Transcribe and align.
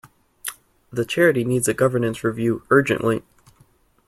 The 0.91 1.05
charity 1.05 1.43
needs 1.43 1.67
a 1.67 1.75
governance 1.75 2.23
review 2.23 2.63
urgently 2.71 3.21